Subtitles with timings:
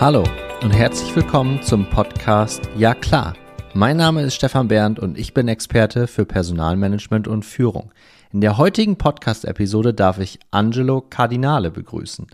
[0.00, 0.24] Hallo
[0.62, 3.34] und herzlich willkommen zum Podcast Ja klar.
[3.74, 7.92] Mein Name ist Stefan Berndt und ich bin Experte für Personalmanagement und Führung.
[8.32, 12.28] In der heutigen Podcast-Episode darf ich Angelo Cardinale begrüßen.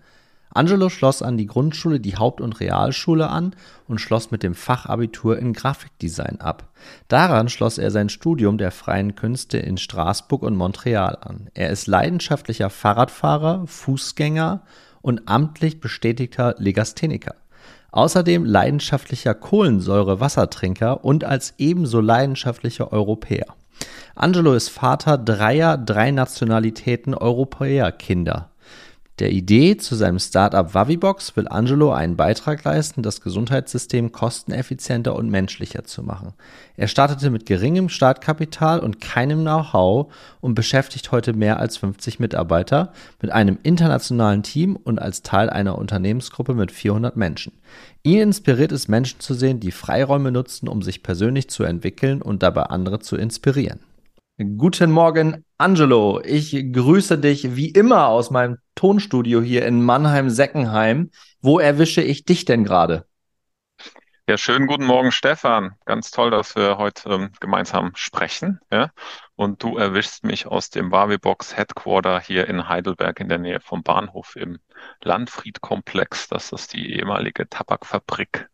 [0.53, 3.53] Angelo schloss an die Grundschule die Haupt- und Realschule an
[3.89, 6.69] und schloss mit dem Fachabitur in Grafikdesign ab.
[7.09, 11.49] Daran schloss er sein Studium der freien Künste in Straßburg und Montreal an.
[11.53, 14.61] Er ist leidenschaftlicher Fahrradfahrer, Fußgänger
[15.01, 17.35] und amtlich bestätigter Legastheniker.
[17.91, 23.47] Außerdem leidenschaftlicher Kohlensäure-Wassertrinker und als ebenso leidenschaftlicher Europäer.
[24.15, 28.49] Angelo ist Vater dreier drei Nationalitäten Europäer-Kinder.
[29.19, 35.31] Der Idee zu seinem Startup Wavibox will Angelo einen Beitrag leisten, das Gesundheitssystem kosteneffizienter und
[35.31, 36.33] menschlicher zu machen.
[36.75, 42.93] Er startete mit geringem Startkapital und keinem Know-how und beschäftigt heute mehr als 50 Mitarbeiter
[43.19, 47.53] mit einem internationalen Team und als Teil einer Unternehmensgruppe mit 400 Menschen.
[48.03, 52.43] Ihn inspiriert es, Menschen zu sehen, die Freiräume nutzen, um sich persönlich zu entwickeln und
[52.43, 53.79] dabei andere zu inspirieren.
[54.39, 56.21] Guten Morgen, Angelo.
[56.23, 61.09] Ich grüße dich wie immer aus meinem Tonstudio hier in Mannheim-Seckenheim.
[61.41, 63.07] Wo erwische ich dich denn gerade?
[64.29, 65.73] Ja, schönen guten Morgen, Stefan.
[65.85, 68.59] Ganz toll, dass wir heute ähm, gemeinsam sprechen.
[68.71, 68.91] Ja?
[69.35, 73.81] Und du erwischst mich aus dem Wavibox Headquarter hier in Heidelberg in der Nähe vom
[73.81, 74.59] Bahnhof im
[75.01, 76.27] Landfried-Komplex.
[76.27, 78.47] Das ist die ehemalige Tabakfabrik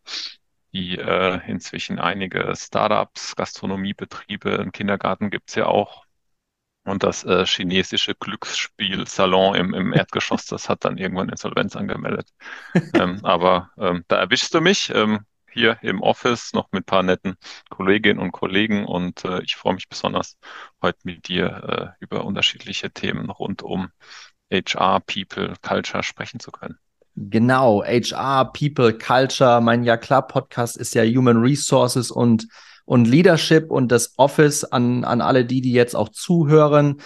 [0.73, 6.05] die äh, inzwischen einige Startups, Gastronomiebetriebe, einen Kindergarten gibt's ja auch.
[6.85, 12.27] Und das äh, chinesische Glücksspiel-Salon im, im Erdgeschoss, das hat dann irgendwann Insolvenz angemeldet.
[12.93, 17.35] ähm, aber ähm, da erwischst du mich ähm, hier im Office noch mit paar netten
[17.69, 20.37] Kolleginnen und Kollegen und äh, ich freue mich besonders,
[20.81, 23.91] heute mit dir äh, über unterschiedliche Themen rund um
[24.51, 26.77] HR, People, Culture sprechen zu können.
[27.15, 29.61] Genau, HR, People, Culture.
[29.61, 32.47] Mein Ja klar Podcast ist ja Human Resources und,
[32.85, 36.97] und Leadership und das Office an, an alle die, die jetzt auch zuhören.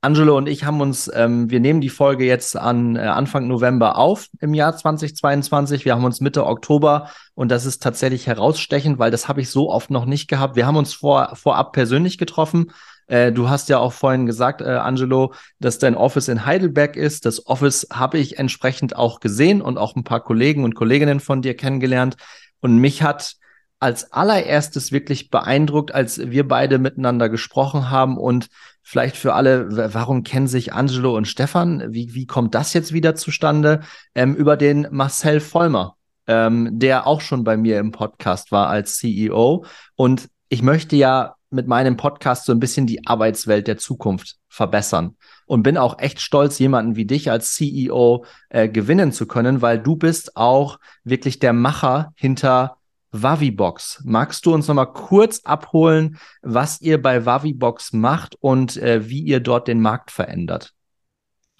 [0.00, 3.98] Angelo und ich haben uns, ähm, wir nehmen die Folge jetzt an äh, Anfang November
[3.98, 5.84] auf im Jahr 2022.
[5.84, 9.70] Wir haben uns Mitte Oktober und das ist tatsächlich herausstechend, weil das habe ich so
[9.70, 10.56] oft noch nicht gehabt.
[10.56, 12.72] Wir haben uns vor, vorab persönlich getroffen
[13.06, 17.26] äh, du hast ja auch vorhin gesagt, äh, Angelo, dass dein Office in Heidelberg ist.
[17.26, 21.42] Das Office habe ich entsprechend auch gesehen und auch ein paar Kollegen und Kolleginnen von
[21.42, 22.16] dir kennengelernt.
[22.60, 23.36] Und mich hat
[23.78, 28.48] als allererstes wirklich beeindruckt, als wir beide miteinander gesprochen haben und
[28.82, 31.92] vielleicht für alle, warum kennen sich Angelo und Stefan?
[31.92, 33.80] Wie, wie kommt das jetzt wieder zustande?
[34.14, 35.96] Ähm, über den Marcel Vollmer,
[36.26, 39.66] ähm, der auch schon bei mir im Podcast war als CEO.
[39.94, 45.16] Und ich möchte ja mit meinem Podcast so ein bisschen die Arbeitswelt der Zukunft verbessern.
[45.46, 49.78] Und bin auch echt stolz, jemanden wie dich als CEO äh, gewinnen zu können, weil
[49.78, 52.78] du bist auch wirklich der Macher hinter
[53.12, 54.02] Wavibox.
[54.04, 59.40] Magst du uns nochmal kurz abholen, was ihr bei Wavibox macht und äh, wie ihr
[59.40, 60.72] dort den Markt verändert?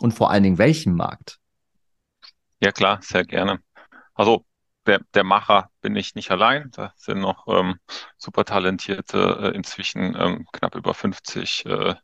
[0.01, 1.39] Und vor allen Dingen welchen Markt?
[2.61, 3.61] Ja, klar, sehr gerne.
[4.15, 4.46] Also
[4.87, 6.71] der, der Macher bin ich nicht allein.
[6.73, 7.79] Da sind noch ähm,
[8.17, 11.95] super talentierte, äh, inzwischen ähm, knapp über 50 äh,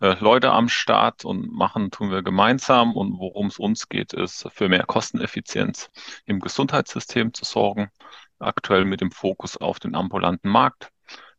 [0.00, 2.94] äh, Leute am Start und machen tun wir gemeinsam.
[2.94, 5.90] Und worum es uns geht, ist für mehr Kosteneffizienz
[6.26, 7.90] im Gesundheitssystem zu sorgen.
[8.38, 10.90] Aktuell mit dem Fokus auf den ambulanten Markt.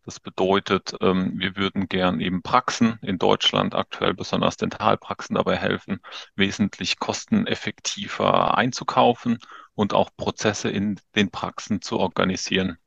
[0.07, 5.99] Das bedeutet, ähm, wir würden gern eben Praxen in Deutschland, aktuell besonders Dentalpraxen dabei helfen,
[6.37, 9.37] wesentlich kosteneffektiver einzukaufen
[9.75, 12.77] und auch Prozesse in den Praxen zu organisieren.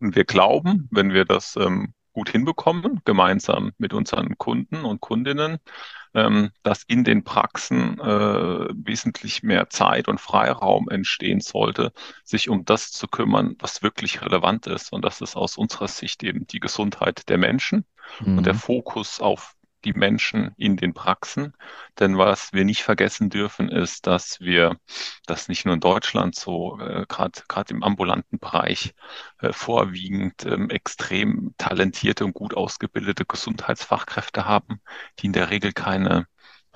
[0.00, 5.58] Und wir glauben, wenn wir das ähm, gut hinbekommen, gemeinsam mit unseren Kunden und Kundinnen,
[6.14, 11.92] ähm, dass in den Praxen äh, wesentlich mehr Zeit und Freiraum entstehen sollte,
[12.24, 14.94] sich um das zu kümmern, was wirklich relevant ist.
[14.94, 17.84] Und das ist aus unserer Sicht eben die Gesundheit der Menschen
[18.20, 18.38] mhm.
[18.38, 18.60] und der mhm.
[18.60, 19.54] Fokus auf
[19.84, 21.54] die Menschen in den Praxen.
[21.98, 24.76] Denn was wir nicht vergessen dürfen, ist, dass wir
[25.26, 28.94] das nicht nur in Deutschland so, äh, gerade im ambulanten Bereich,
[29.40, 34.80] äh, vorwiegend ähm, extrem talentierte und gut ausgebildete Gesundheitsfachkräfte haben,
[35.18, 36.26] die in der Regel keine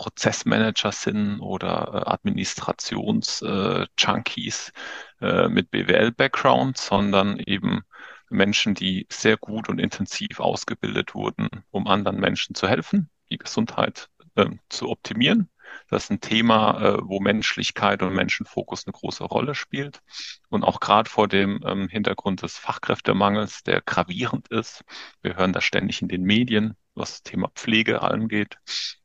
[0.01, 4.73] Prozessmanager sind oder äh, Administrations-Junkies
[5.21, 7.83] äh, äh, mit BWL-Background, sondern eben
[8.31, 14.09] Menschen, die sehr gut und intensiv ausgebildet wurden, um anderen Menschen zu helfen, die Gesundheit
[14.37, 15.51] äh, zu optimieren.
[15.89, 20.01] Das ist ein Thema, äh, wo Menschlichkeit und Menschenfokus eine große Rolle spielt.
[20.49, 24.85] Und auch gerade vor dem ähm, Hintergrund des Fachkräftemangels, der gravierend ist.
[25.23, 28.59] Wir hören das ständig in den Medien, was das Thema Pflege angeht.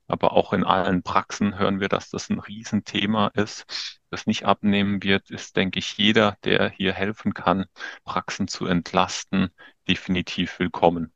[0.07, 5.04] Aber auch in allen Praxen hören wir, dass das ein Riesenthema ist das nicht abnehmen
[5.04, 7.66] wird, ist, denke ich, jeder, der hier helfen kann,
[8.06, 9.50] Praxen zu entlasten,
[9.90, 11.12] definitiv willkommen.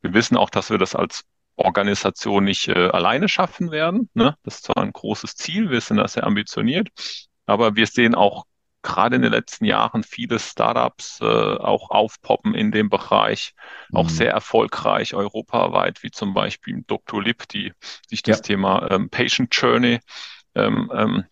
[0.00, 1.24] Wir wissen auch, dass wir das als
[1.56, 4.08] Organisation nicht äh, alleine schaffen werden.
[4.14, 4.34] Ne?
[4.44, 6.88] Das ist zwar ein großes Ziel, wir sind da sehr ambitioniert,
[7.44, 8.46] aber wir sehen auch
[8.80, 13.52] gerade in den letzten Jahren viele Startups äh, auch aufpoppen in dem Bereich,
[13.92, 14.08] auch mhm.
[14.08, 17.22] sehr erfolgreich europaweit, wie zum Beispiel Dr.
[17.22, 17.74] Lip, die
[18.08, 18.42] sich das ja.
[18.42, 20.00] Thema ähm, Patient Journey
[20.54, 21.24] ähm, ähm,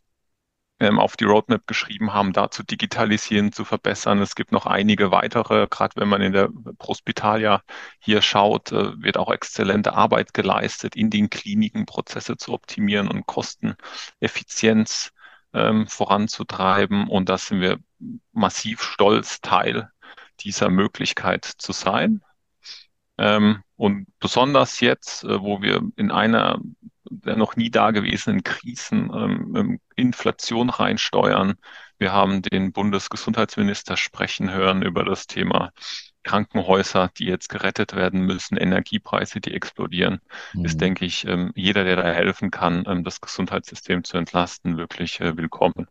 [0.81, 4.21] ähm, auf die Roadmap geschrieben haben, da zu digitalisieren, zu verbessern.
[4.21, 7.63] Es gibt noch einige weitere, gerade wenn man in der Prospitalia
[7.99, 13.27] hier schaut, äh, wird auch exzellente Arbeit geleistet, in den Kliniken Prozesse zu optimieren und
[13.27, 15.13] Kosteneffizienz
[15.55, 17.09] ähm, voranzutreiben.
[17.09, 17.79] Und da sind wir
[18.33, 19.91] massiv stolz, Teil
[20.41, 22.23] dieser Möglichkeit zu sein.
[23.19, 26.61] Ähm, und besonders jetzt, äh, wo wir in einer
[27.09, 31.55] der noch nie dagewesenen Krisen, ähm, Inflation reinsteuern.
[31.99, 35.73] Wir haben den Bundesgesundheitsminister sprechen hören über das Thema
[36.23, 40.21] Krankenhäuser, die jetzt gerettet werden müssen, Energiepreise, die explodieren,
[40.53, 40.65] mhm.
[40.65, 45.21] ist, denke ich, ähm, jeder, der da helfen kann, ähm, das Gesundheitssystem zu entlasten, wirklich
[45.21, 45.87] äh, willkommen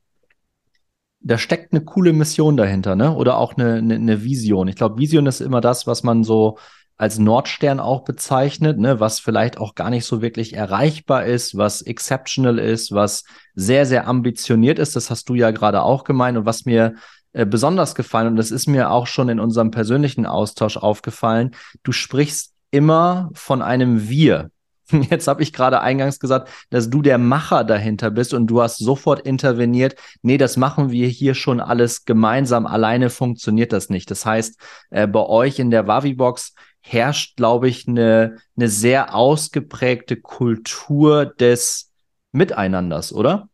[1.25, 3.15] da steckt eine coole Mission dahinter, ne?
[3.15, 4.67] Oder auch eine, eine, eine Vision.
[4.67, 6.59] Ich glaube, Vision ist immer das, was man so
[6.97, 11.81] als Nordstern auch bezeichnet, ne, was vielleicht auch gar nicht so wirklich erreichbar ist, was
[11.81, 14.95] exceptional ist, was sehr, sehr ambitioniert ist.
[14.95, 16.95] Das hast du ja gerade auch gemeint und was mir
[17.33, 21.51] äh, besonders gefallen und das ist mir auch schon in unserem persönlichen Austausch aufgefallen.
[21.83, 24.51] Du sprichst immer von einem Wir.
[24.91, 28.77] Jetzt habe ich gerade eingangs gesagt, dass du der Macher dahinter bist und du hast
[28.77, 29.95] sofort interveniert.
[30.21, 32.65] Nee, das machen wir hier schon alles gemeinsam.
[32.65, 34.09] Alleine funktioniert das nicht.
[34.11, 34.57] Das heißt,
[34.91, 36.53] äh, bei euch in der Wavi-Box
[36.85, 41.91] herrscht, glaube ich, eine, eine sehr ausgeprägte Kultur des
[42.31, 43.49] Miteinanders, oder?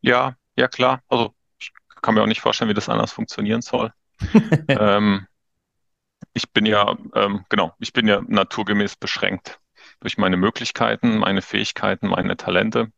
[0.00, 1.02] Ja, ja klar.
[1.08, 3.92] Also ich kann mir auch nicht vorstellen, wie das anders funktionieren soll.
[4.68, 5.26] ähm,
[6.32, 9.60] ich bin ja, ähm, genau, ich bin ja naturgemäß beschränkt
[10.00, 12.90] durch meine Möglichkeiten, meine Fähigkeiten, meine Talente.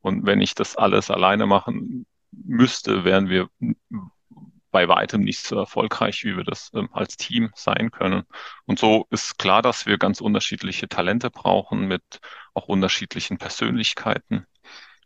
[0.00, 3.48] Und wenn ich das alles alleine machen müsste, wären wir
[4.72, 8.24] bei weitem nicht so erfolgreich, wie wir das ähm, als Team sein können.
[8.66, 12.02] Und so ist klar, dass wir ganz unterschiedliche Talente brauchen mit
[12.54, 14.46] auch unterschiedlichen Persönlichkeiten,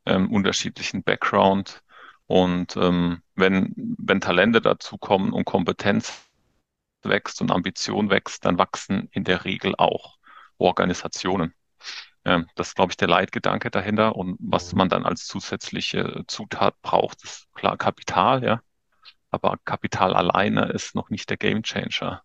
[0.06, 1.82] ähm, unterschiedlichen Background.
[2.26, 6.26] Und ähm, wenn, wenn Talente dazukommen und Kompetenz
[7.02, 10.16] wächst und Ambition wächst, dann wachsen in der Regel auch
[10.58, 11.54] Organisationen.
[12.24, 14.16] Ähm, das ist, glaube ich, der Leitgedanke dahinter.
[14.16, 18.60] Und was man dann als zusätzliche Zutat braucht, ist klar Kapital, ja.
[19.36, 22.22] Aber Kapital alleine ist noch nicht der Gamechanger,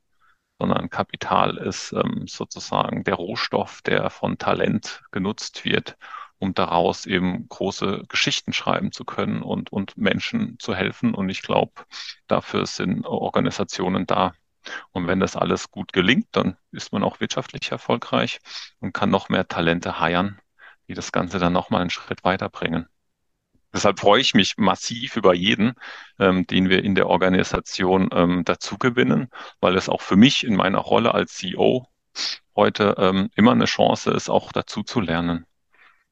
[0.58, 5.98] sondern Kapital ist ähm, sozusagen der Rohstoff, der von Talent genutzt wird,
[6.40, 11.14] um daraus eben große Geschichten schreiben zu können und, und Menschen zu helfen.
[11.14, 11.74] Und ich glaube,
[12.28, 14.34] dafür sind Organisationen da.
[14.92, 18.40] Und wenn das alles gut gelingt, dann ist man auch wirtschaftlich erfolgreich
[18.80, 20.40] und kann noch mehr Talente heiern,
[20.88, 22.88] die das Ganze dann nochmal einen Schritt weiterbringen.
[23.74, 25.74] Deshalb freue ich mich massiv über jeden,
[26.20, 29.30] ähm, den wir in der Organisation ähm, dazu gewinnen,
[29.60, 31.88] weil es auch für mich in meiner Rolle als CEO
[32.56, 35.46] heute ähm, immer eine Chance ist, auch dazu zu lernen.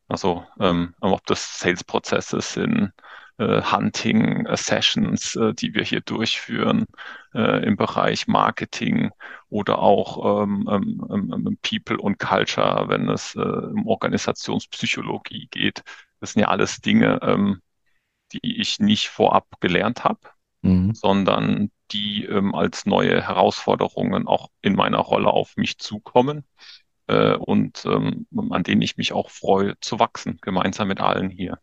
[0.07, 2.93] Also ähm, ob das Sales-Prozesse sind,
[3.39, 6.85] äh, Hunting-Sessions, äh, die wir hier durchführen
[7.33, 9.11] äh, im Bereich Marketing
[9.49, 15.83] oder auch ähm, ähm, ähm, People und Culture, wenn es äh, um Organisationspsychologie geht.
[16.19, 17.61] Das sind ja alles Dinge, ähm,
[18.31, 20.19] die ich nicht vorab gelernt habe,
[20.61, 20.93] mhm.
[20.93, 26.43] sondern die ähm, als neue Herausforderungen auch in meiner Rolle auf mich zukommen
[27.07, 31.59] äh, und ähm, an denen ich mich auch freue zu wachsen, gemeinsam mit allen hier.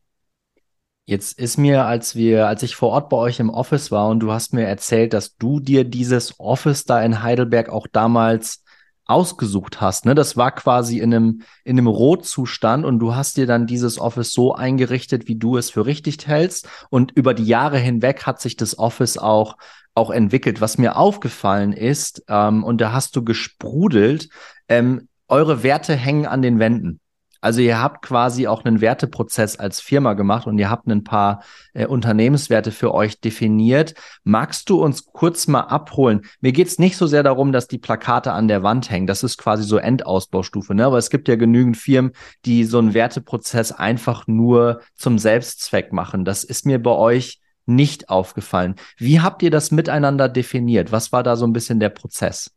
[1.08, 4.18] Jetzt ist mir, als wir, als ich vor Ort bei euch im Office war und
[4.18, 8.64] du hast mir erzählt, dass du dir dieses Office da in Heidelberg auch damals
[9.06, 10.04] ausgesucht hast.
[10.04, 10.14] Ne?
[10.14, 14.32] Das war quasi in einem, in einem Rotzustand und du hast dir dann dieses Office
[14.32, 16.68] so eingerichtet, wie du es für richtig hältst.
[16.90, 19.56] Und über die Jahre hinweg hat sich das Office auch,
[19.94, 20.60] auch entwickelt.
[20.60, 24.28] Was mir aufgefallen ist, ähm, und da hast du gesprudelt,
[24.68, 27.00] ähm, eure Werte hängen an den Wänden.
[27.46, 31.44] Also ihr habt quasi auch einen Werteprozess als Firma gemacht und ihr habt ein paar
[31.74, 33.94] äh, Unternehmenswerte für euch definiert.
[34.24, 36.22] Magst du uns kurz mal abholen?
[36.40, 39.06] Mir geht es nicht so sehr darum, dass die Plakate an der Wand hängen.
[39.06, 40.74] Das ist quasi so Endausbaustufe.
[40.74, 40.86] Ne?
[40.86, 42.10] Aber es gibt ja genügend Firmen,
[42.44, 46.24] die so einen Werteprozess einfach nur zum Selbstzweck machen.
[46.24, 48.74] Das ist mir bei euch nicht aufgefallen.
[48.96, 50.90] Wie habt ihr das miteinander definiert?
[50.90, 52.50] Was war da so ein bisschen der Prozess?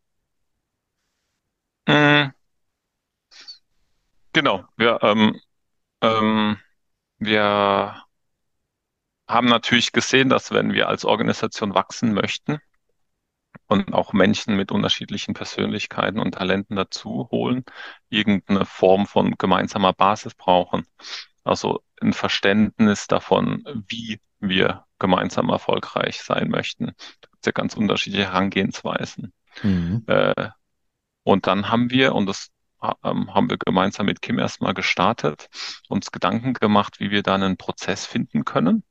[1.87, 2.33] Mhm.
[4.33, 5.39] Genau, wir, ähm,
[6.01, 6.57] ähm,
[7.17, 8.03] wir
[9.27, 12.59] haben natürlich gesehen, dass wenn wir als Organisation wachsen möchten
[13.67, 17.63] und auch Menschen mit unterschiedlichen Persönlichkeiten und Talenten dazu holen,
[18.09, 20.85] irgendeine Form von gemeinsamer Basis brauchen.
[21.43, 26.87] Also ein Verständnis davon, wie wir gemeinsam erfolgreich sein möchten.
[27.21, 29.33] Da gibt es ja ganz unterschiedliche Herangehensweisen.
[29.63, 30.03] Mhm.
[30.07, 30.49] Äh,
[31.23, 32.49] und dann haben wir, und das
[32.81, 35.49] haben wir gemeinsam mit Kim erstmal gestartet,
[35.89, 38.83] uns Gedanken gemacht, wie wir da einen Prozess finden können,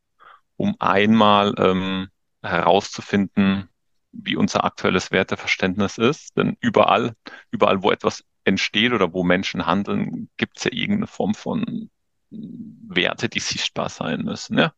[0.56, 2.08] um einmal ähm,
[2.42, 3.68] herauszufinden,
[4.12, 6.36] wie unser aktuelles Werteverständnis ist.
[6.36, 7.14] Denn überall,
[7.50, 11.90] überall, wo etwas entsteht oder wo Menschen handeln, gibt es ja irgendeine Form von
[12.30, 14.58] Werte, die sichtbar sein müssen.
[14.58, 14.72] Ja?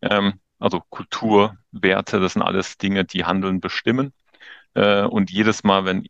[0.00, 4.12] Ähm, also Kultur, Werte, das sind alles Dinge, die Handeln bestimmen.
[4.74, 6.06] Äh, und jedes Mal, wenn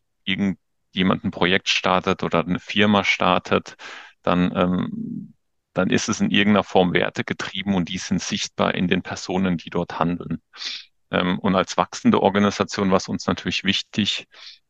[0.92, 3.76] irgendjemand ein Projekt startet oder eine Firma startet,
[4.22, 5.34] dann, ähm,
[5.72, 9.70] dann ist es in irgendeiner Form wertegetrieben und die sind sichtbar in den Personen, die
[9.70, 10.42] dort handeln.
[11.10, 14.26] Ähm, und als wachsende Organisation war es uns natürlich wichtig,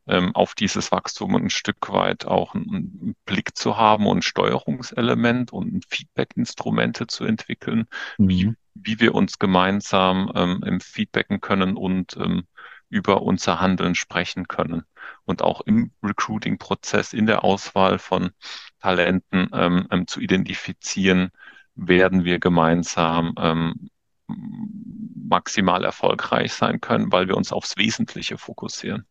[0.07, 5.51] ähm, auf dieses Wachstum ein Stück weit auch einen Blick zu haben und ein Steuerungselement
[5.53, 7.87] und Feedback-Instrumente zu entwickeln,
[8.17, 8.29] mhm.
[8.29, 12.45] wie, wie wir uns gemeinsam ähm, feedbacken können und ähm,
[12.93, 14.83] über unser Handeln sprechen können.
[15.25, 18.31] Und auch im Recruiting-Prozess, in der Auswahl von
[18.79, 21.31] Talenten ähm, ähm, zu identifizieren,
[21.75, 23.89] werden wir gemeinsam ähm,
[24.27, 29.07] maximal erfolgreich sein können, weil wir uns aufs Wesentliche fokussieren.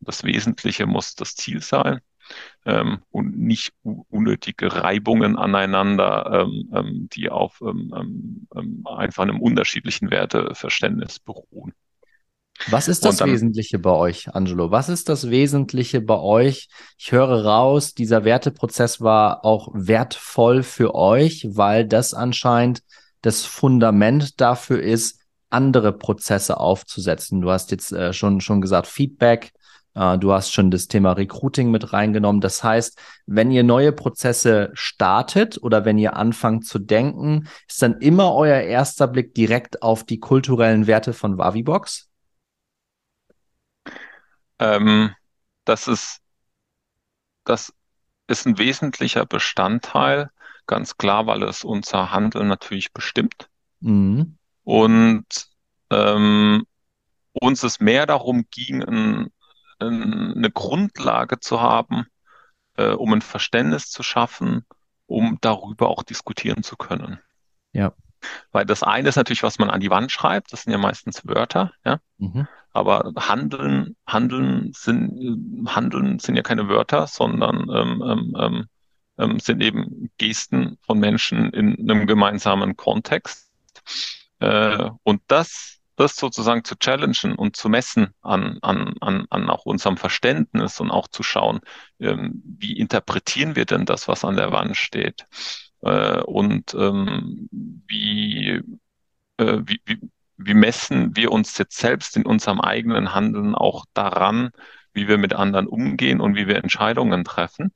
[0.00, 2.00] Das Wesentliche muss das Ziel sein
[2.64, 10.10] ähm, und nicht unnötige Reibungen aneinander, ähm, ähm, die auf ähm, ähm, einfach einem unterschiedlichen
[10.10, 11.72] Werteverständnis beruhen.
[12.68, 14.70] Was ist das dann, Wesentliche bei euch, Angelo?
[14.70, 16.68] Was ist das Wesentliche bei euch?
[16.98, 22.82] Ich höre raus, dieser Werteprozess war auch wertvoll für euch, weil das anscheinend
[23.22, 27.40] das Fundament dafür ist, andere Prozesse aufzusetzen.
[27.40, 29.52] Du hast jetzt äh, schon, schon gesagt, Feedback,
[29.94, 32.40] äh, du hast schon das Thema Recruiting mit reingenommen.
[32.40, 37.98] Das heißt, wenn ihr neue Prozesse startet oder wenn ihr anfangt zu denken, ist dann
[37.98, 42.09] immer euer erster Blick direkt auf die kulturellen Werte von Wavibox?
[44.60, 45.12] Ähm,
[45.64, 46.20] das ist,
[47.44, 47.72] das
[48.28, 50.30] ist ein wesentlicher Bestandteil
[50.70, 53.48] Ganz klar, weil es unser Handeln natürlich bestimmt.
[53.80, 54.38] Mhm.
[54.62, 55.26] Und
[55.90, 56.64] ähm,
[57.32, 59.32] uns es mehr darum ging, ein,
[59.80, 62.06] ein, eine Grundlage zu haben,
[62.76, 64.64] äh, um ein Verständnis zu schaffen,
[65.06, 67.18] um darüber auch diskutieren zu können.
[67.72, 67.92] Ja.
[68.52, 71.26] Weil das eine ist natürlich, was man an die Wand schreibt, das sind ja meistens
[71.26, 72.00] Wörter, ja.
[72.18, 72.46] Mhm.
[72.72, 78.66] Aber Handeln, Handeln sind, Handeln sind ja keine Wörter, sondern ähm, ähm, ähm
[79.20, 83.50] ähm, sind eben Gesten von Menschen in einem gemeinsamen Kontext.
[84.40, 89.66] Äh, und das, das sozusagen zu challengen und zu messen an, an, an, an auch
[89.66, 91.60] unserem Verständnis und auch zu schauen,
[92.00, 95.26] ähm, wie interpretieren wir denn das, was an der Wand steht?
[95.82, 97.48] Äh, und ähm,
[97.86, 98.62] wie,
[99.38, 100.00] äh, wie, wie,
[100.36, 104.50] wie messen wir uns jetzt selbst in unserem eigenen Handeln auch daran,
[104.92, 107.72] wie wir mit anderen umgehen und wie wir Entscheidungen treffen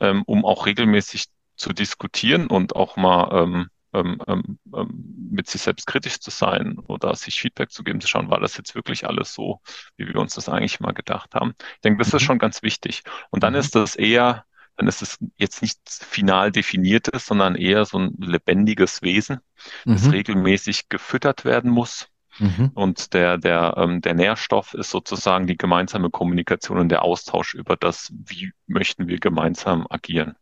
[0.00, 5.62] ähm, um auch regelmäßig zu diskutieren und auch mal ähm, ähm, ähm, ähm, mit sich
[5.62, 9.06] selbst kritisch zu sein oder sich Feedback zu geben, zu schauen, war das jetzt wirklich
[9.06, 9.60] alles so,
[9.96, 11.54] wie wir uns das eigentlich mal gedacht haben.
[11.76, 12.26] Ich denke, das ist mhm.
[12.26, 13.04] schon ganz wichtig.
[13.30, 13.60] Und dann mhm.
[13.60, 14.44] ist das eher,
[14.76, 19.40] dann ist es jetzt nicht final definiertes, sondern eher so ein lebendiges Wesen,
[19.84, 20.10] das mhm.
[20.10, 22.08] regelmäßig gefüttert werden muss.
[22.38, 22.70] Mhm.
[22.74, 27.76] Und der, der, ähm, der Nährstoff ist sozusagen die gemeinsame Kommunikation und der Austausch über
[27.76, 30.34] das, wie möchten wir gemeinsam agieren.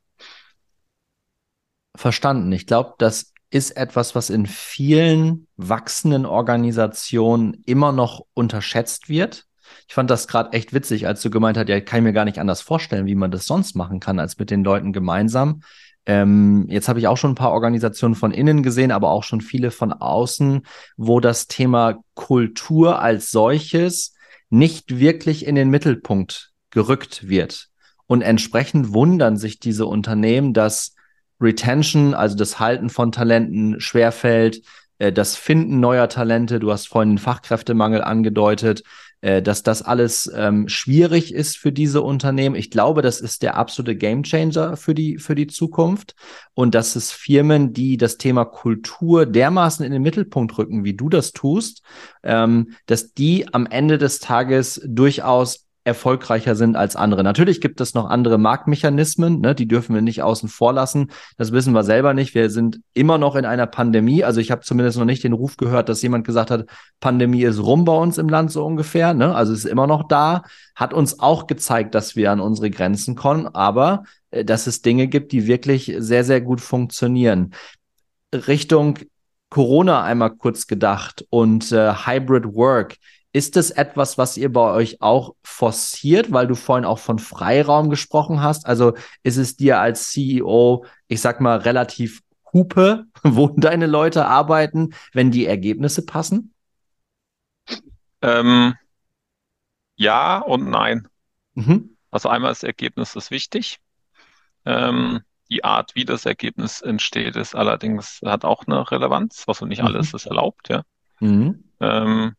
[1.94, 2.50] Verstanden.
[2.52, 9.46] Ich glaube, das ist etwas, was in vielen wachsenden Organisationen immer noch unterschätzt wird.
[9.88, 12.24] Ich fand das gerade echt witzig, als du gemeint hast, ja, kann ich mir gar
[12.24, 15.62] nicht anders vorstellen, wie man das sonst machen kann, als mit den Leuten gemeinsam.
[16.04, 19.40] Ähm, jetzt habe ich auch schon ein paar Organisationen von innen gesehen, aber auch schon
[19.40, 20.62] viele von außen,
[20.96, 24.14] wo das Thema Kultur als solches
[24.50, 27.68] nicht wirklich in den Mittelpunkt gerückt wird.
[28.06, 30.94] Und entsprechend wundern sich diese Unternehmen, dass
[31.40, 34.62] Retention, also das Halten von Talenten, schwerfällt,
[34.98, 38.82] äh, das Finden neuer Talente, du hast vorhin den Fachkräftemangel angedeutet,
[39.22, 42.56] dass das alles ähm, schwierig ist für diese Unternehmen.
[42.56, 46.16] Ich glaube, das ist der absolute Gamechanger für die, für die Zukunft.
[46.54, 51.08] Und dass es Firmen, die das Thema Kultur dermaßen in den Mittelpunkt rücken, wie du
[51.08, 51.82] das tust,
[52.22, 57.24] ähm, dass die am Ende des Tages durchaus erfolgreicher sind als andere.
[57.24, 61.10] Natürlich gibt es noch andere Marktmechanismen, ne, die dürfen wir nicht außen vor lassen.
[61.36, 62.34] Das wissen wir selber nicht.
[62.34, 64.22] Wir sind immer noch in einer Pandemie.
[64.22, 66.66] Also ich habe zumindest noch nicht den Ruf gehört, dass jemand gesagt hat,
[67.00, 69.12] Pandemie ist rum bei uns im Land so ungefähr.
[69.12, 69.34] Ne?
[69.34, 70.42] Also es ist immer noch da.
[70.76, 75.08] Hat uns auch gezeigt, dass wir an unsere Grenzen kommen, aber äh, dass es Dinge
[75.08, 77.54] gibt, die wirklich sehr, sehr gut funktionieren.
[78.32, 78.98] Richtung
[79.50, 82.96] Corona einmal kurz gedacht und äh, Hybrid Work.
[83.34, 87.88] Ist das etwas, was ihr bei euch auch forciert, weil du vorhin auch von Freiraum
[87.88, 88.66] gesprochen hast?
[88.66, 92.22] Also ist es dir als CEO, ich sag mal, relativ
[92.52, 96.52] Hupe, wo deine Leute arbeiten, wenn die Ergebnisse passen?
[98.20, 98.74] Ähm,
[99.96, 101.08] ja und nein.
[101.54, 101.96] Mhm.
[102.10, 103.78] Also einmal das Ergebnis ist wichtig.
[104.66, 105.20] Ähm,
[105.50, 109.44] die Art, wie das Ergebnis entsteht, ist allerdings, hat auch eine Relevanz.
[109.46, 109.88] Also nicht mhm.
[109.88, 110.82] alles ist erlaubt, ja.
[111.20, 111.64] Mhm.
[111.80, 112.36] Ähm, ähm,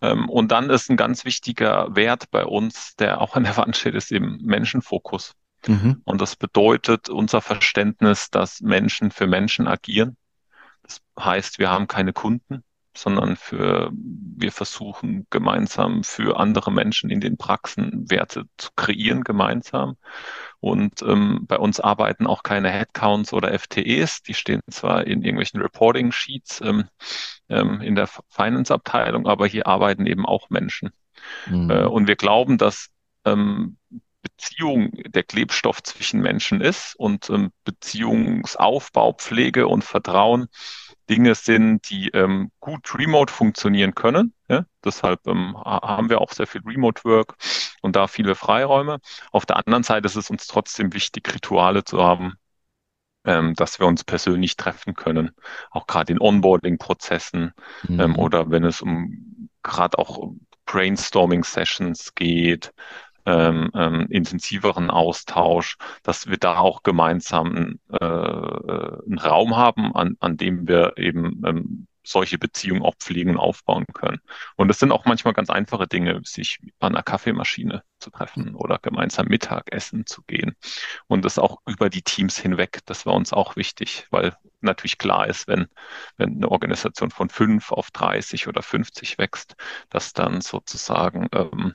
[0.00, 3.94] und dann ist ein ganz wichtiger Wert bei uns, der auch an der Wand steht,
[3.94, 5.34] ist eben Menschenfokus.
[5.66, 6.00] Mhm.
[6.04, 10.16] Und das bedeutet unser Verständnis, dass Menschen für Menschen agieren.
[10.82, 12.64] Das heißt, wir haben keine Kunden,
[12.96, 19.96] sondern für, wir versuchen gemeinsam für andere Menschen in den Praxen Werte zu kreieren gemeinsam.
[20.58, 24.22] Und ähm, bei uns arbeiten auch keine Headcounts oder FTEs.
[24.22, 26.84] Die stehen zwar in irgendwelchen Reporting Sheets ähm,
[27.48, 30.90] ähm, in der Finance-Abteilung, aber hier arbeiten eben auch Menschen.
[31.46, 31.70] Mhm.
[31.70, 32.88] Äh, und wir glauben, dass
[33.24, 33.78] ähm,
[34.22, 40.48] Beziehung der Klebstoff zwischen Menschen ist und ähm, Beziehungsaufbau, Pflege und Vertrauen
[41.10, 44.32] Dinge sind, die ähm, gut remote funktionieren können.
[44.48, 44.64] Ja?
[44.84, 47.36] Deshalb ähm, haben wir auch sehr viel Remote Work
[47.82, 49.00] und da viele Freiräume.
[49.32, 52.34] Auf der anderen Seite ist es uns trotzdem wichtig, Rituale zu haben,
[53.24, 55.32] ähm, dass wir uns persönlich treffen können,
[55.70, 57.52] auch gerade in Onboarding-Prozessen
[57.88, 58.00] mhm.
[58.00, 60.30] ähm, oder wenn es um gerade auch
[60.64, 62.72] Brainstorming-Sessions geht,
[63.26, 70.36] ähm, ähm, intensiveren Austausch, dass wir da auch gemeinsam äh, einen Raum haben, an, an
[70.36, 74.20] dem wir eben ähm, solche Beziehungen auch pflegen und aufbauen können.
[74.56, 78.78] Und es sind auch manchmal ganz einfache Dinge, sich an einer Kaffeemaschine zu treffen oder
[78.78, 80.56] gemeinsam Mittagessen zu gehen.
[81.06, 85.28] Und das auch über die Teams hinweg, das war uns auch wichtig, weil natürlich klar
[85.28, 85.66] ist, wenn,
[86.16, 89.56] wenn eine Organisation von fünf auf 30 oder 50 wächst,
[89.90, 91.74] dass dann sozusagen ähm,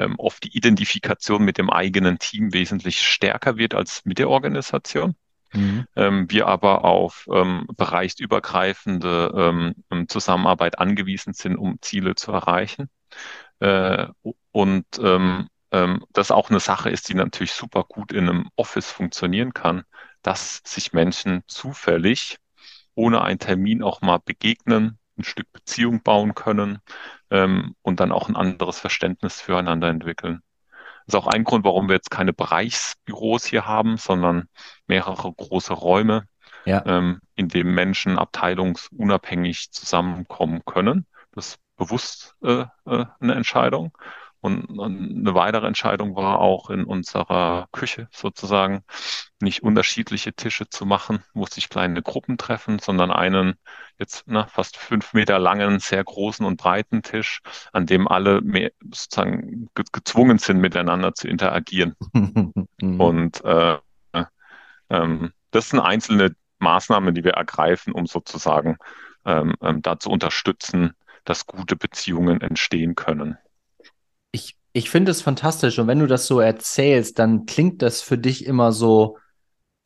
[0.00, 5.14] ähm, oft die Identifikation mit dem eigenen Team wesentlich stärker wird als mit der Organisation.
[5.52, 5.86] Mhm.
[5.96, 12.88] Ähm, wir aber auf ähm, bereichsübergreifende ähm, ähm Zusammenarbeit angewiesen sind, um Ziele zu erreichen.
[13.58, 14.06] Äh,
[14.52, 18.90] und ähm, ähm, das auch eine Sache ist, die natürlich super gut in einem Office
[18.90, 19.84] funktionieren kann,
[20.22, 22.38] dass sich Menschen zufällig
[22.94, 26.78] ohne einen Termin auch mal begegnen, ein Stück Beziehung bauen können
[27.30, 30.42] ähm, und dann auch ein anderes Verständnis füreinander entwickeln.
[31.06, 34.48] Das ist auch ein Grund, warum wir jetzt keine Bereichsbüros hier haben, sondern
[34.86, 36.24] mehrere große Räume,
[36.64, 36.84] ja.
[36.86, 41.06] ähm, in denen Menschen abteilungsunabhängig zusammenkommen können.
[41.32, 43.96] Das ist bewusst äh, äh, eine Entscheidung.
[44.40, 48.82] Und, und eine weitere Entscheidung war auch in unserer Küche sozusagen
[49.40, 53.54] nicht unterschiedliche Tische zu machen, wo sich kleine Gruppen treffen, sondern einen
[53.98, 58.70] jetzt na, fast fünf Meter langen, sehr großen und breiten Tisch, an dem alle mehr,
[58.82, 61.94] sozusagen ge gezwungen sind, miteinander zu interagieren.
[62.80, 63.78] und äh,
[64.90, 68.76] ähm, das sind einzelne Maßnahmen, die wir ergreifen, um sozusagen
[69.24, 73.38] ähm, ähm, da zu unterstützen, dass gute Beziehungen entstehen können.
[74.32, 78.18] Ich, ich finde es fantastisch und wenn du das so erzählst, dann klingt das für
[78.18, 79.18] dich immer so,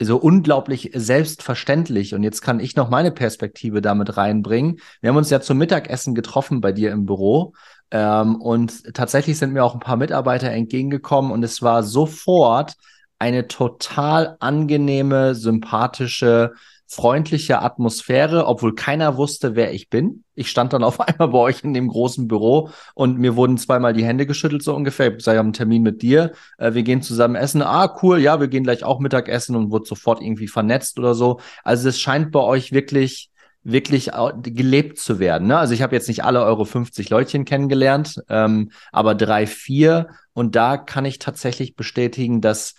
[0.00, 2.14] so unglaublich selbstverständlich.
[2.14, 4.80] Und jetzt kann ich noch meine Perspektive damit reinbringen.
[5.00, 7.54] Wir haben uns ja zum Mittagessen getroffen bei dir im Büro.
[7.90, 12.74] Ähm, und tatsächlich sind mir auch ein paar Mitarbeiter entgegengekommen und es war sofort
[13.18, 16.52] eine total angenehme, sympathische
[16.86, 20.24] freundliche Atmosphäre, obwohl keiner wusste, wer ich bin.
[20.34, 23.92] Ich stand dann auf einmal bei euch in dem großen Büro und mir wurden zweimal
[23.92, 25.16] die Hände geschüttelt, so ungefähr.
[25.16, 26.32] Ich habe einen Termin mit dir.
[26.58, 27.62] Äh, wir gehen zusammen essen.
[27.62, 31.40] Ah, cool, ja, wir gehen gleich auch Mittagessen und wurde sofort irgendwie vernetzt oder so.
[31.62, 33.30] Also es scheint bei euch wirklich
[33.64, 34.10] wirklich
[34.42, 35.48] gelebt zu werden.
[35.48, 35.56] Ne?
[35.56, 40.08] Also ich habe jetzt nicht alle eure 50 Leutchen kennengelernt, ähm, aber drei, vier.
[40.34, 42.74] Und da kann ich tatsächlich bestätigen, dass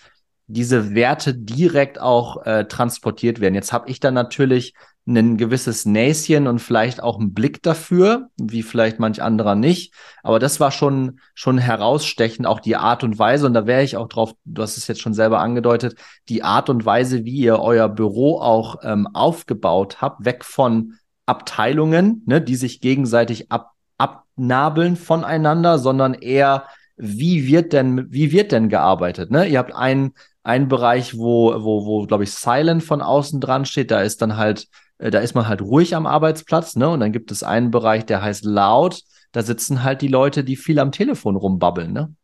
[0.47, 3.55] diese Werte direkt auch äh, transportiert werden.
[3.55, 4.75] Jetzt habe ich dann natürlich
[5.07, 9.93] ein gewisses Näschen und vielleicht auch einen Blick dafür, wie vielleicht manch anderer nicht.
[10.23, 13.45] Aber das war schon, schon herausstechend, auch die Art und Weise.
[13.45, 15.95] Und da wäre ich auch drauf, du hast es jetzt schon selber angedeutet,
[16.27, 20.93] die Art und Weise, wie ihr euer Büro auch ähm, aufgebaut habt, weg von
[21.27, 26.65] Abteilungen, ne, die sich gegenseitig ab, abnabeln voneinander, sondern eher
[26.97, 29.29] wie wird denn, wie wird denn gearbeitet?
[29.29, 29.47] Ne?
[29.47, 30.13] Ihr habt einen,
[30.45, 33.89] einen Bereich, wo, wo, wo, glaube ich, Silent von außen dran steht.
[33.89, 34.67] Da ist dann halt,
[34.99, 36.87] äh, da ist man halt ruhig am Arbeitsplatz, ne?
[36.89, 39.01] Und dann gibt es einen Bereich, der heißt laut.
[39.31, 42.15] Da sitzen halt die Leute, die viel am Telefon rumbabbeln, ne?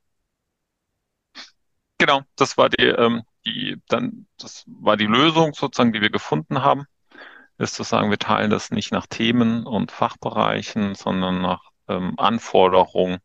[1.98, 6.64] Genau, das war die, ähm, die, dann, das war die Lösung sozusagen, die wir gefunden
[6.64, 6.86] haben,
[7.58, 13.18] ist zu sagen, wir teilen das nicht nach Themen und Fachbereichen, sondern nach ähm, Anforderungen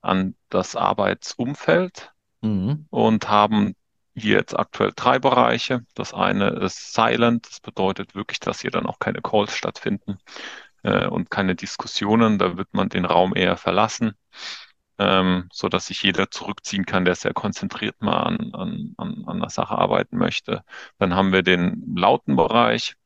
[0.00, 2.86] an das Arbeitsumfeld mhm.
[2.90, 3.74] und haben
[4.14, 5.84] hier jetzt aktuell drei Bereiche.
[5.94, 10.18] Das eine ist Silent, das bedeutet wirklich, dass hier dann auch keine Calls stattfinden
[10.82, 12.38] äh, und keine Diskussionen.
[12.38, 14.14] Da wird man den Raum eher verlassen,
[14.98, 19.40] ähm, so dass sich jeder zurückziehen kann, der sehr konzentriert mal an, an, an, an
[19.40, 20.64] der Sache arbeiten möchte.
[20.98, 22.96] Dann haben wir den lauten Bereich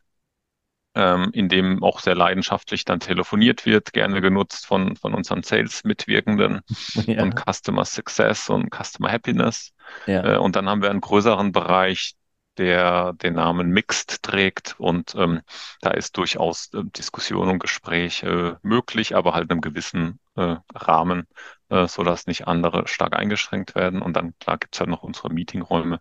[0.94, 6.60] ähm, in dem auch sehr leidenschaftlich dann telefoniert wird, gerne genutzt von, von unseren Sales-Mitwirkenden
[7.06, 7.22] ja.
[7.22, 9.72] und Customer Success und Customer Happiness.
[10.06, 10.34] Ja.
[10.34, 12.14] Äh, und dann haben wir einen größeren Bereich,
[12.56, 15.40] der den Namen Mixed trägt und ähm,
[15.80, 20.56] da ist durchaus äh, Diskussion und Gespräch äh, möglich, aber halt in einem gewissen äh,
[20.74, 21.26] Rahmen,
[21.68, 24.02] äh, so dass nicht andere stark eingeschränkt werden.
[24.02, 26.00] Und dann klar gibt's halt noch unsere Meetingräume.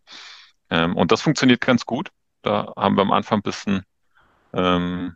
[0.70, 2.10] Ähm, und das funktioniert ganz gut.
[2.44, 3.84] Da haben wir am Anfang ein bisschen
[4.54, 5.16] ähm,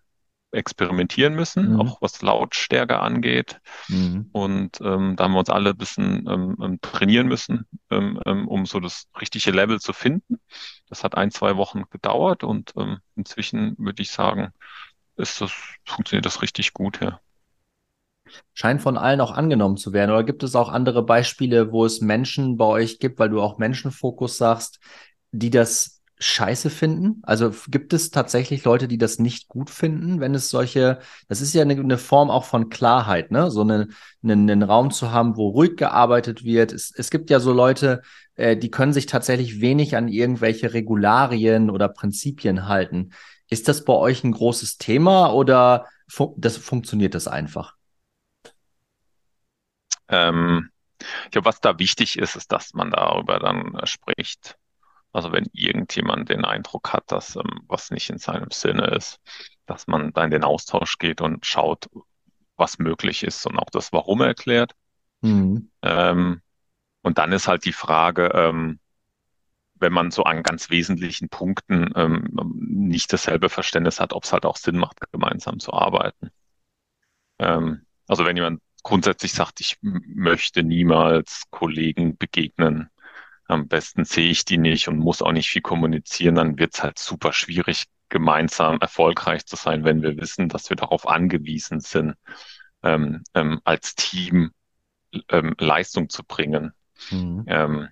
[0.52, 1.82] experimentieren müssen, mhm.
[1.82, 3.60] auch was Lautstärke angeht.
[3.90, 4.30] Mhm.
[4.32, 8.48] Und ähm, da haben wir uns alle ein bisschen ähm, ähm trainieren müssen, ähm, ähm,
[8.48, 10.40] um so das richtige Level zu finden.
[10.90, 14.50] Das hat ein, zwei Wochen gedauert und ähm, inzwischen würde ich sagen,
[15.18, 15.52] ist das,
[15.86, 17.20] funktioniert das richtig gut, ja.
[18.54, 20.12] Scheint von allen auch angenommen zu werden.
[20.12, 23.58] Oder gibt es auch andere Beispiele, wo es Menschen bei euch gibt, weil du auch
[23.58, 24.80] Menschenfokus sagst,
[25.32, 27.22] die das scheiße finden?
[27.24, 31.54] Also gibt es tatsächlich Leute, die das nicht gut finden, wenn es solche, das ist
[31.54, 33.52] ja eine, eine Form auch von Klarheit, ne?
[33.52, 33.90] So eine,
[34.24, 36.72] einen, einen Raum zu haben, wo ruhig gearbeitet wird.
[36.74, 38.02] Es, es gibt ja so Leute,
[38.36, 43.12] äh, die können sich tatsächlich wenig an irgendwelche Regularien oder Prinzipien halten.
[43.50, 47.76] Ist das bei euch ein großes Thema oder fu das funktioniert das einfach?
[50.10, 50.70] Ähm,
[51.26, 54.58] ich glaube, was da wichtig ist, ist, dass man darüber dann äh, spricht.
[55.18, 59.20] Also wenn irgendjemand den Eindruck hat, dass ähm, was nicht in seinem Sinne ist,
[59.66, 61.90] dass man da in den Austausch geht und schaut,
[62.56, 64.74] was möglich ist und auch das Warum erklärt.
[65.22, 65.72] Mhm.
[65.82, 66.44] Ähm,
[67.02, 68.80] und dann ist halt die Frage, ähm,
[69.74, 74.46] wenn man so an ganz wesentlichen Punkten ähm, nicht dasselbe Verständnis hat, ob es halt
[74.46, 76.30] auch Sinn macht, gemeinsam zu arbeiten.
[77.40, 82.92] Ähm, also wenn jemand grundsätzlich sagt, ich möchte niemals Kollegen begegnen,
[83.48, 86.84] am besten sehe ich die nicht und muss auch nicht viel kommunizieren, dann wird es
[86.84, 92.16] halt super schwierig, gemeinsam erfolgreich zu sein, wenn wir wissen, dass wir darauf angewiesen sind,
[92.84, 94.52] ähm, ähm, als Team
[95.30, 96.74] ähm, Leistung zu bringen.
[97.12, 97.44] Mhm.
[97.48, 97.88] Ähm,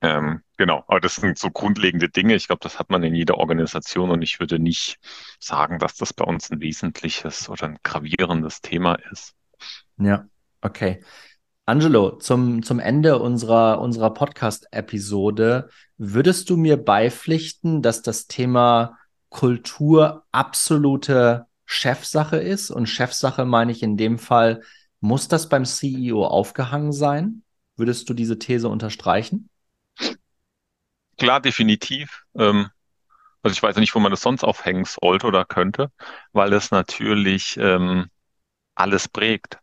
[0.00, 2.34] ähm, genau, aber das sind so grundlegende Dinge.
[2.34, 4.98] Ich glaube, das hat man in jeder Organisation und ich würde nicht
[5.40, 9.34] sagen, dass das bei uns ein wesentliches oder ein gravierendes Thema ist.
[9.96, 10.26] Ja,
[10.60, 11.02] okay.
[11.66, 18.98] Angelo, zum, zum Ende unserer, unserer Podcast-Episode, würdest du mir beipflichten, dass das Thema
[19.30, 22.70] Kultur absolute Chefsache ist?
[22.70, 24.60] Und Chefsache meine ich in dem Fall,
[25.00, 27.42] muss das beim CEO aufgehangen sein?
[27.76, 29.48] Würdest du diese These unterstreichen?
[31.18, 32.24] Klar, definitiv.
[32.34, 32.68] Ähm,
[33.42, 35.90] also ich weiß nicht, wo man das sonst aufhängen sollte oder könnte,
[36.32, 38.10] weil es natürlich ähm,
[38.74, 39.58] alles prägt.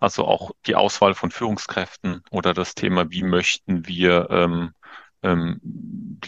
[0.00, 4.72] Also auch die Auswahl von Führungskräften oder das Thema, wie möchten wir ähm,
[5.22, 5.60] ähm,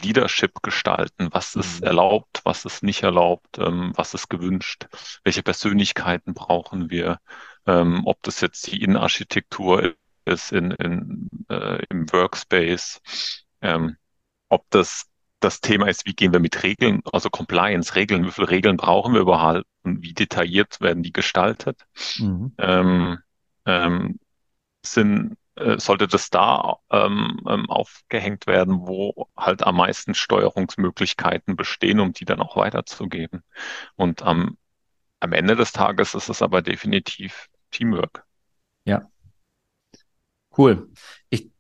[0.02, 1.86] Leadership gestalten, was ist mhm.
[1.86, 4.86] erlaubt, was ist nicht erlaubt, ähm, was ist gewünscht,
[5.24, 7.18] welche Persönlichkeiten brauchen wir,
[7.66, 13.00] ähm, ob das jetzt die Innenarchitektur ist in, in, äh, im Workspace,
[13.62, 13.96] ähm,
[14.48, 15.06] ob das
[15.40, 19.14] das Thema ist, wie gehen wir mit Regeln, also Compliance, Regeln, wie viele Regeln brauchen
[19.14, 21.80] wir überhaupt und wie detailliert werden die gestaltet.
[22.18, 22.52] Mhm.
[22.58, 23.18] Ähm,
[23.66, 24.18] ähm,
[24.84, 32.00] sind, äh, sollte das da ähm, ähm, aufgehängt werden, wo halt am meisten Steuerungsmöglichkeiten bestehen,
[32.00, 33.42] um die dann auch weiterzugeben.
[33.96, 34.56] Und am,
[35.20, 38.24] am Ende des Tages ist es aber definitiv Teamwork.
[38.84, 39.10] Ja.
[40.56, 40.90] Cool.
[41.30, 41.50] Ich,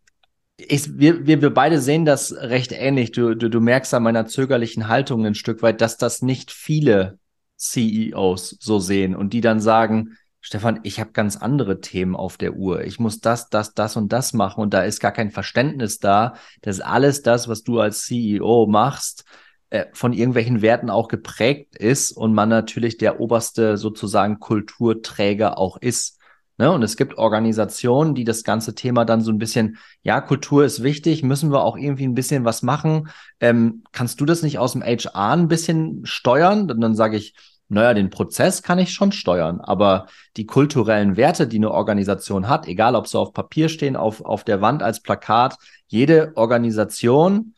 [0.56, 3.12] ich, wir, wir, wir beide sehen das recht ähnlich.
[3.12, 7.18] Du, du, du merkst an meiner zögerlichen Haltung ein Stück weit, dass das nicht viele
[7.56, 12.54] CEOs so sehen und die dann sagen, Stefan, ich habe ganz andere Themen auf der
[12.54, 12.82] Uhr.
[12.82, 16.34] Ich muss das, das, das und das machen und da ist gar kein Verständnis da,
[16.62, 19.24] dass alles das, was du als CEO machst,
[19.70, 25.76] äh, von irgendwelchen Werten auch geprägt ist und man natürlich der oberste sozusagen Kulturträger auch
[25.76, 26.18] ist.
[26.58, 26.72] Ne?
[26.72, 30.82] Und es gibt Organisationen, die das ganze Thema dann so ein bisschen, ja, Kultur ist
[30.82, 33.10] wichtig, müssen wir auch irgendwie ein bisschen was machen.
[33.38, 36.68] Ähm, kannst du das nicht aus dem HR ein bisschen steuern?
[36.68, 37.34] Und dann sage ich,
[37.72, 40.06] naja, den Prozess kann ich schon steuern, aber
[40.36, 44.44] die kulturellen Werte, die eine Organisation hat, egal ob sie auf Papier stehen, auf, auf
[44.44, 45.56] der Wand als Plakat,
[45.86, 47.54] jede Organisation,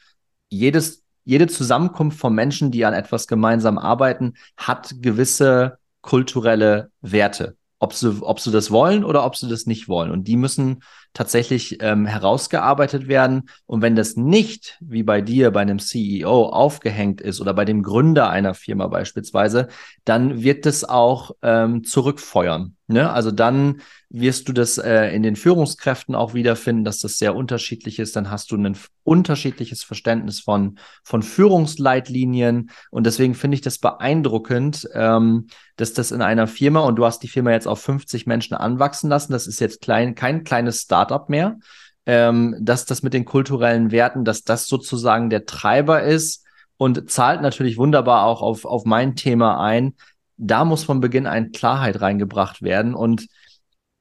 [0.48, 7.92] jedes, jede Zusammenkunft von Menschen, die an etwas gemeinsam arbeiten, hat gewisse kulturelle Werte ob
[7.92, 10.10] sie, ob sie das wollen oder ob sie das nicht wollen.
[10.10, 10.82] Und die müssen
[11.14, 13.48] tatsächlich ähm, herausgearbeitet werden.
[13.66, 17.82] Und wenn das nicht, wie bei dir, bei einem CEO aufgehängt ist oder bei dem
[17.82, 19.68] Gründer einer Firma beispielsweise,
[20.04, 22.76] dann wird das auch ähm, zurückfeuern.
[22.86, 23.10] Ne?
[23.10, 27.98] Also dann wirst du das äh, in den Führungskräften auch wiederfinden, dass das sehr unterschiedlich
[27.98, 28.14] ist.
[28.14, 32.70] Dann hast du ein unterschiedliches Verständnis von, von Führungsleitlinien.
[32.90, 37.22] Und deswegen finde ich das beeindruckend, ähm, dass das in einer Firma, und du hast
[37.22, 41.28] die Firma jetzt auf 50 Menschen anwachsen lassen, das ist jetzt klein, kein kleines Startup
[41.30, 41.58] mehr,
[42.04, 46.44] ähm, dass das mit den kulturellen Werten, dass das sozusagen der Treiber ist
[46.76, 49.94] und zahlt natürlich wunderbar auch auf, auf mein Thema ein,
[50.36, 52.94] da muss von Beginn ein Klarheit reingebracht werden.
[52.94, 53.26] Und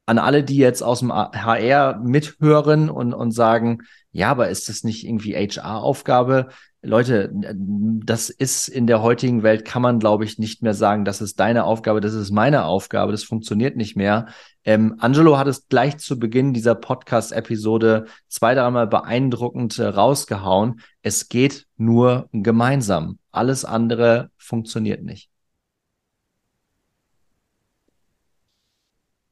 [0.06, 4.84] an alle, die jetzt aus dem HR mithören und, und sagen, ja, aber ist das
[4.84, 6.50] nicht irgendwie HR-Aufgabe?
[6.86, 11.22] Leute, das ist in der heutigen Welt, kann man, glaube ich, nicht mehr sagen, das
[11.22, 14.28] ist deine Aufgabe, das ist meine Aufgabe, das funktioniert nicht mehr.
[14.66, 20.82] Ähm, Angelo hat es gleich zu Beginn dieser Podcast-Episode zwei, dreimal beeindruckend äh, rausgehauen.
[21.02, 23.18] Es geht nur gemeinsam.
[23.32, 25.33] Alles andere funktioniert nicht.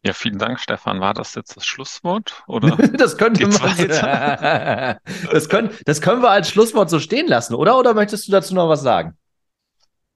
[0.03, 0.99] Ja, vielen Dank, Stefan.
[0.99, 2.43] War das jetzt das Schlusswort?
[2.47, 3.77] Oder das könnte man.
[5.31, 7.77] das, können, das können wir als Schlusswort so stehen lassen, oder?
[7.77, 9.15] Oder möchtest du dazu noch was sagen?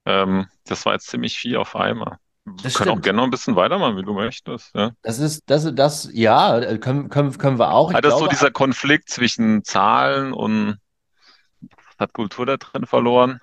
[0.06, 2.18] Ähm, das war jetzt ziemlich viel auf einmal.
[2.46, 4.74] Wir können auch gerne noch ein bisschen weitermachen, wie du möchtest.
[4.76, 4.92] Ja.
[5.02, 7.90] Das ist, das, das, ja, können, können, können wir auch.
[7.90, 10.78] Ich das glaube, so dieser Konflikt zwischen Zahlen und
[11.98, 13.40] hat Kultur da drin verloren?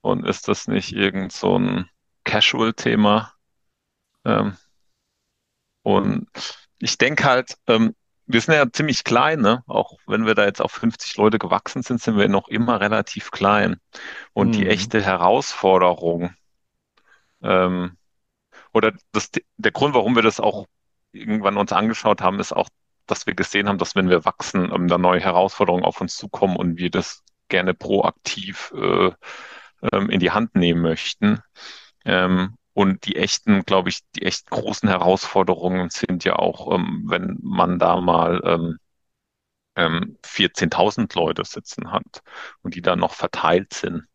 [0.00, 1.88] Und ist das nicht irgend so ein
[2.24, 3.32] Casual-Thema?
[4.24, 4.56] Ähm,
[5.84, 6.26] und
[6.78, 7.94] ich denke halt, ähm,
[8.26, 9.62] wir sind ja ziemlich klein, ne?
[9.66, 13.30] Auch wenn wir da jetzt auf 50 Leute gewachsen sind, sind wir noch immer relativ
[13.30, 13.76] klein.
[14.32, 14.52] Und mhm.
[14.52, 16.34] die echte Herausforderung,
[17.42, 17.96] ähm,
[18.72, 20.66] oder das, der Grund, warum wir das auch
[21.12, 22.68] irgendwann uns angeschaut haben, ist auch,
[23.06, 26.56] dass wir gesehen haben, dass wenn wir wachsen, ähm, da neue Herausforderungen auf uns zukommen
[26.56, 29.10] und wir das gerne proaktiv äh,
[29.92, 31.40] ähm, in die Hand nehmen möchten.
[32.06, 37.38] Ähm, und die echten, glaube ich, die echt großen Herausforderungen sind ja auch, ähm, wenn
[37.40, 38.78] man da mal ähm,
[39.76, 42.22] ähm, 14.000 Leute sitzen hat
[42.62, 44.06] und die dann noch verteilt sind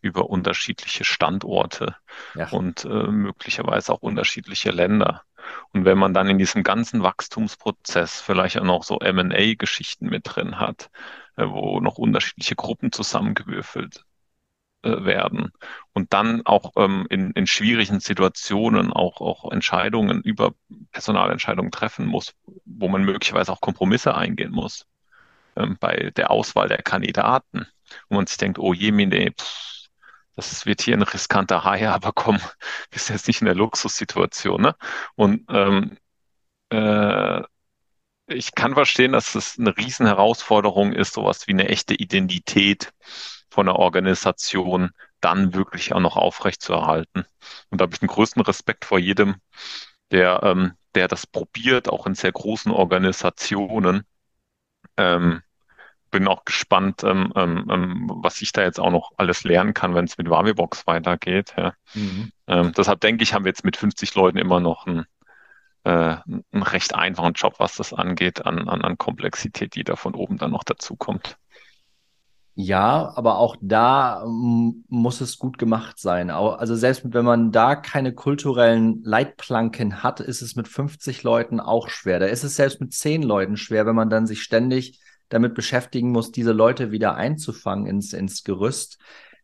[0.00, 1.96] über unterschiedliche Standorte
[2.34, 2.48] ja.
[2.50, 5.22] und äh, möglicherweise auch unterschiedliche Länder.
[5.72, 10.58] Und wenn man dann in diesem ganzen Wachstumsprozess vielleicht auch noch so M&A-Geschichten mit drin
[10.58, 10.90] hat,
[11.36, 14.05] äh, wo noch unterschiedliche Gruppen zusammengewürfelt
[14.82, 15.52] werden
[15.92, 20.54] und dann auch ähm, in, in schwierigen Situationen auch, auch Entscheidungen über
[20.92, 22.34] Personalentscheidungen treffen muss,
[22.64, 24.86] wo man möglicherweise auch Kompromisse eingehen muss
[25.56, 27.66] ähm, bei der Auswahl der Kandidaten.
[28.08, 29.88] Und man sich denkt, oh je, mine, pff,
[30.36, 32.38] das wird hier ein riskanter Haier, aber komm,
[32.90, 34.62] bist jetzt nicht in der Luxussituation.
[34.62, 34.76] Ne?
[35.14, 35.96] Und ähm,
[36.70, 37.42] äh,
[38.28, 42.92] ich kann verstehen, dass es eine Riesenherausforderung ist, sowas wie eine echte Identität
[43.56, 44.90] von der Organisation
[45.22, 47.24] dann wirklich auch noch aufrechtzuerhalten.
[47.70, 49.36] Und da habe ich den größten Respekt vor jedem,
[50.10, 54.04] der, ähm, der das probiert, auch in sehr großen Organisationen.
[54.98, 55.40] Ähm,
[56.10, 59.94] bin auch gespannt, ähm, ähm, ähm was ich da jetzt auch noch alles lernen kann,
[59.94, 61.54] wenn es mit Wavibox weitergeht.
[61.56, 61.72] Ja.
[61.94, 62.32] Mhm.
[62.48, 65.06] Ähm, deshalb denke ich, haben wir jetzt mit 50 Leuten immer noch einen,
[65.84, 70.14] äh, einen recht einfachen Job, was das angeht, an, an, an Komplexität, die da von
[70.14, 71.38] oben dann noch dazukommt.
[72.58, 76.30] Ja, aber auch da muss es gut gemacht sein.
[76.30, 81.90] Also selbst wenn man da keine kulturellen Leitplanken hat, ist es mit 50 Leuten auch
[81.90, 82.18] schwer.
[82.18, 86.12] Da ist es selbst mit 10 Leuten schwer, wenn man dann sich ständig damit beschäftigen
[86.12, 88.98] muss, diese Leute wieder einzufangen ins, ins Gerüst.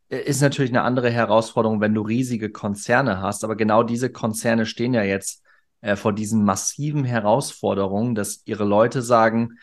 [0.09, 3.45] Äh, ist natürlich eine andere Herausforderung, wenn du riesige Konzerne hast.
[3.45, 5.43] Aber genau diese Konzerne stehen ja jetzt
[5.83, 9.59] äh, vor diesen massiven Herausforderungen, dass ihre Leute sagen,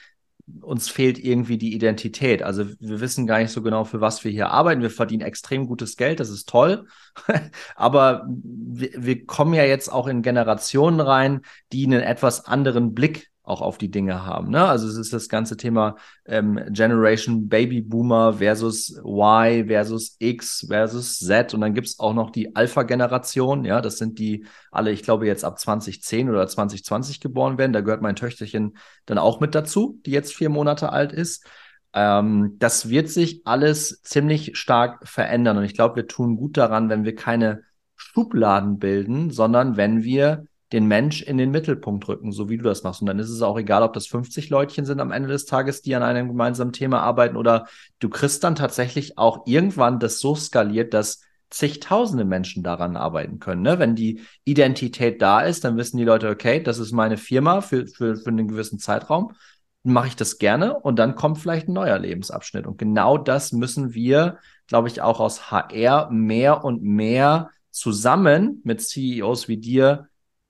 [0.61, 2.43] uns fehlt irgendwie die Identität.
[2.43, 4.81] Also wir wissen gar nicht so genau, für was wir hier arbeiten.
[4.81, 6.87] Wir verdienen extrem gutes Geld, das ist toll.
[7.75, 13.28] Aber wir, wir, kommen ja jetzt auch in Generationen rein, die einen etwas anderen Blick
[13.49, 14.51] auch auf die Dinge haben.
[14.51, 14.63] Ne?
[14.63, 21.19] Also es ist das ganze Thema ähm, Generation Baby Boomer versus Y versus X versus
[21.19, 25.03] Z und dann gibt es auch noch die Alpha-Generation, ja, das sind die alle, ich
[25.03, 27.73] glaube, jetzt ab 2010 oder 2020 geboren werden.
[27.73, 31.45] Da gehört mein Töchterchen dann auch mit dazu, die jetzt vier Monate alt ist.
[31.93, 36.89] Ähm, das wird sich alles ziemlich stark verändern und ich glaube, wir tun gut daran,
[36.89, 37.63] wenn wir keine
[37.95, 42.83] Schubladen bilden, sondern wenn wir den Mensch in den Mittelpunkt rücken, so wie du das
[42.83, 43.01] machst.
[43.01, 45.81] Und dann ist es auch egal, ob das 50 Leutchen sind am Ende des Tages,
[45.81, 47.67] die an einem gemeinsamen Thema arbeiten oder
[47.99, 53.63] du kriegst dann tatsächlich auch irgendwann das so skaliert, dass zigtausende Menschen daran arbeiten können.
[53.63, 53.79] Ne?
[53.79, 57.87] Wenn die Identität da ist, dann wissen die Leute, okay, das ist meine Firma für,
[57.87, 59.33] für, für einen gewissen Zeitraum.
[59.81, 62.67] Mache ich das gerne und dann kommt vielleicht ein neuer Lebensabschnitt.
[62.67, 68.81] Und genau das müssen wir, glaube ich, auch aus HR mehr und mehr zusammen mit
[68.81, 70.08] CEOs wie dir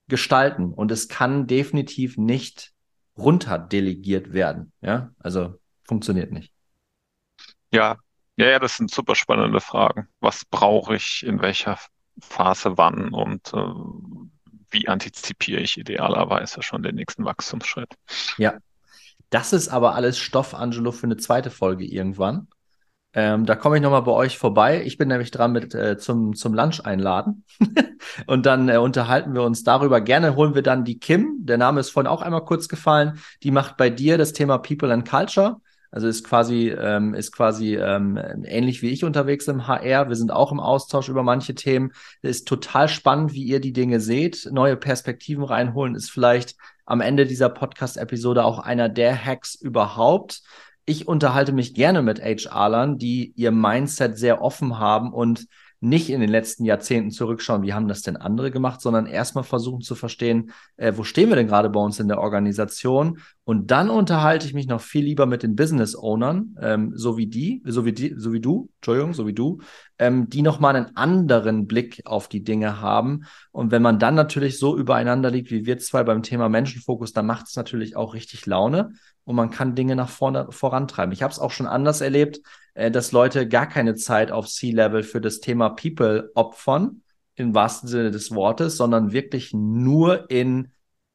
[0.10, 0.74] gestalten.
[0.74, 2.72] Und es kann definitiv nicht
[3.18, 4.72] runterdelegiert werden.
[4.82, 6.54] Ja, also funktioniert nicht.
[7.72, 7.98] Ja,
[8.38, 10.08] ja, ja, das sind super spannende Fragen.
[10.22, 11.78] Was brauche ich in welcher
[12.22, 13.58] Phase wann und äh,
[14.72, 17.96] wie antizipiere ich idealerweise schon den nächsten Wachstumsschritt?
[18.38, 18.58] Ja,
[19.30, 22.48] das ist aber alles Stoff, Angelo, für eine zweite Folge irgendwann.
[23.14, 24.84] Ähm, da komme ich nochmal bei euch vorbei.
[24.86, 27.44] Ich bin nämlich dran mit äh, zum, zum Lunch einladen.
[28.28, 30.00] und dann äh, unterhalten wir uns darüber.
[30.00, 31.38] Gerne holen wir dann die Kim.
[31.40, 33.20] Der Name ist vorhin auch einmal kurz gefallen.
[33.42, 35.58] Die macht bei dir das Thema People and Culture.
[35.92, 40.08] Also ist quasi, ähm, ist quasi ähm, ähnlich wie ich unterwegs im HR.
[40.08, 41.94] Wir sind auch im Austausch über manche Themen.
[42.22, 44.48] Ist total spannend, wie ihr die Dinge seht.
[44.52, 50.44] Neue Perspektiven reinholen ist vielleicht am Ende dieser Podcast-Episode auch einer der Hacks überhaupt
[50.90, 55.48] ich unterhalte mich gerne mit HR-Lern, die ihr Mindset sehr offen haben und
[55.82, 59.82] nicht in den letzten Jahrzehnten zurückschauen, wie haben das denn andere gemacht, sondern erstmal versuchen
[59.82, 63.20] zu verstehen, äh, wo stehen wir denn gerade bei uns in der Organisation?
[63.46, 67.28] Und dann unterhalte ich mich noch viel lieber mit den Business Ownern, ähm, so wie
[67.28, 69.60] die, so wie die, so wie du, Entschuldigung, so wie du,
[70.00, 73.24] ähm, die nochmal einen anderen Blick auf die Dinge haben.
[73.52, 77.26] Und wenn man dann natürlich so übereinander liegt, wie wir zwei beim Thema Menschenfokus, dann
[77.26, 78.92] macht es natürlich auch richtig Laune
[79.30, 81.14] und man kann Dinge nach vorne vorantreiben.
[81.14, 82.40] Ich habe es auch schon anders erlebt,
[82.74, 87.04] äh, dass Leute gar keine Zeit auf C-Level für das Thema People opfern,
[87.36, 90.72] im wahrsten Sinne des Wortes, sondern wirklich nur in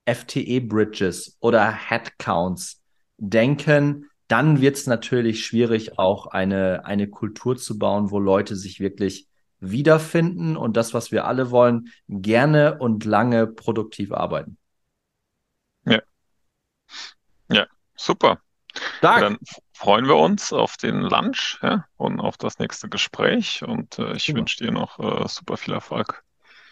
[0.07, 2.81] FTE-Bridges oder Headcounts
[3.19, 8.79] denken, dann wird es natürlich schwierig, auch eine, eine Kultur zu bauen, wo Leute sich
[8.79, 9.27] wirklich
[9.59, 14.57] wiederfinden und das, was wir alle wollen, gerne und lange produktiv arbeiten.
[15.85, 16.01] Ja.
[17.51, 17.67] Ja,
[18.05, 18.39] super.
[18.99, 19.21] Stark.
[19.21, 19.39] Dann
[19.73, 24.35] freuen wir uns auf den Lunch ja, und auf das nächste Gespräch und äh, ich
[24.35, 26.25] wünsche dir noch äh, super viel Erfolg.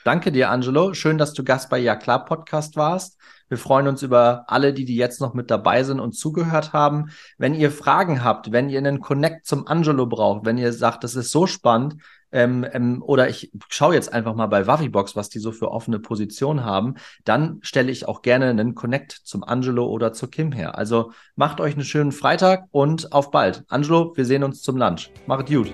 [0.04, 0.94] Danke dir, Angelo.
[0.94, 3.20] Schön, dass du Gast bei Ja klar Podcast warst.
[3.48, 7.10] Wir freuen uns über alle, die, die jetzt noch mit dabei sind und zugehört haben.
[7.38, 11.14] Wenn ihr Fragen habt, wenn ihr einen Connect zum Angelo braucht, wenn ihr sagt, das
[11.14, 15.38] ist so spannend, ähm, ähm, oder ich schaue jetzt einfach mal bei Wavibox, was die
[15.38, 20.12] so für offene Positionen haben, dann stelle ich auch gerne einen Connect zum Angelo oder
[20.12, 20.76] zur Kim her.
[20.76, 23.64] Also macht euch einen schönen Freitag und auf bald.
[23.68, 25.10] Angelo, wir sehen uns zum Lunch.
[25.26, 25.72] Macht gut.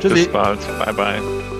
[0.00, 0.14] Tschüssi.
[0.14, 0.60] Bis bald.
[0.78, 1.59] Bye, bye.